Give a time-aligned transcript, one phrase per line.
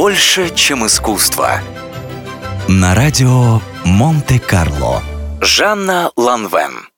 [0.00, 1.60] Больше, чем искусство.
[2.68, 5.02] На радио Монте-Карло.
[5.42, 6.88] Жанна Ланвен.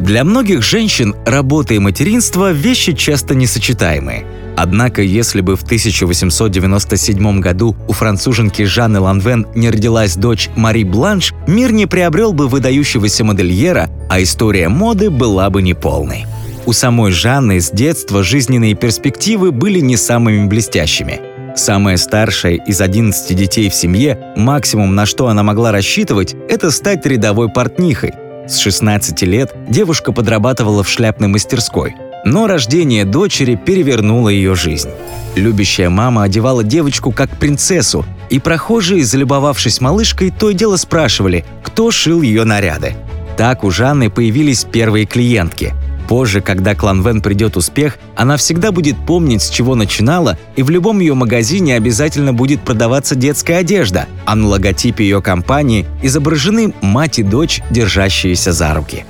[0.00, 4.24] Для многих женщин работа и материнство– вещи часто несочетаемые.
[4.56, 11.34] Однако, если бы в 1897 году у француженки Жанны Ланвен не родилась дочь Мари Бланш,
[11.46, 16.24] мир не приобрел бы выдающегося модельера, а история моды была бы неполной.
[16.64, 21.20] У самой Жанны с детства жизненные перспективы были не самыми блестящими.
[21.56, 27.06] Самая старшая из 11 детей в семье, максимум на что она могла рассчитывать, это стать
[27.06, 28.12] рядовой портнихой.
[28.46, 31.94] С 16 лет девушка подрабатывала в шляпной мастерской.
[32.26, 34.90] Но рождение дочери перевернуло ее жизнь.
[35.34, 41.90] Любящая мама одевала девочку как принцессу, и прохожие, залюбовавшись малышкой, то и дело спрашивали, кто
[41.90, 42.96] шил ее наряды.
[43.38, 45.72] Так у Жанны появились первые клиентки–
[46.08, 50.70] Позже, когда клан Вен придет успех, она всегда будет помнить, с чего начинала, и в
[50.70, 57.18] любом ее магазине обязательно будет продаваться детская одежда, а на логотипе ее компании изображены мать
[57.18, 59.04] и дочь, держащиеся за руки.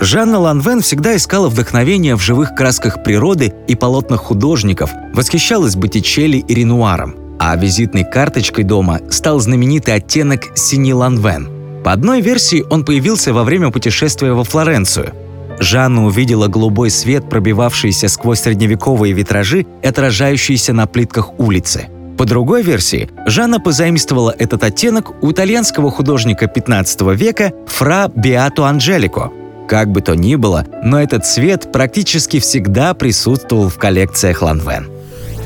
[0.00, 6.54] Жанна Ланвен всегда искала вдохновение в живых красках природы и полотнах художников, восхищалась Боттичелли и
[6.54, 11.82] Ренуаром, а визитной карточкой дома стал знаменитый оттенок синий Ланвен.
[11.84, 15.12] По одной версии он появился во время путешествия во Флоренцию–
[15.60, 21.88] Жанна увидела голубой свет, пробивавшийся сквозь средневековые витражи и отражающиеся на плитках улицы.
[22.18, 29.32] По другой версии, Жанна позаимствовала этот оттенок у итальянского художника 15 века Фра Биато Анджелико.
[29.68, 34.88] Как бы то ни было, но этот цвет практически всегда присутствовал в коллекциях Ланвен.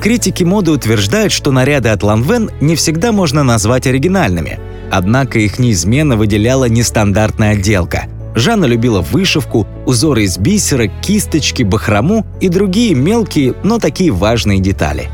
[0.03, 4.59] Критики моды утверждают, что наряды от Ланвен не всегда можно назвать оригинальными,
[4.91, 12.49] однако их неизменно выделяла нестандартная отделка– Жанна любила вышивку, узоры из бисера, кисточки, бахрому и
[12.49, 15.11] другие мелкие, но такие важные детали.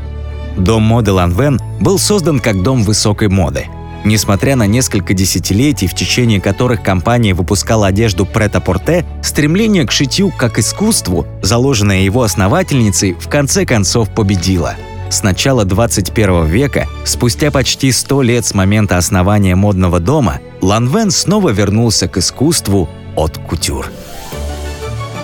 [0.57, 3.65] Дом моды Ланвен был создан как дом высокой моды.
[4.05, 10.59] Несмотря на несколько десятилетий, в течение которых компания выпускала одежду прет-а-порте, стремление к шитью как
[10.59, 14.75] искусству, заложенное его основательницей, в конце концов победило.
[15.09, 21.49] С начала 21 века, спустя почти 100 лет с момента основания модного дома, Ланвен снова
[21.49, 23.91] вернулся к искусству от кутюр.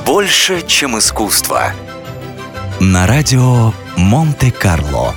[0.06, 1.74] Больше, чем искусство.
[2.79, 5.13] На радио Монте-Карло.